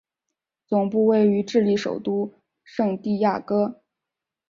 [0.65, 3.83] 总部位于智利首都圣地亚哥。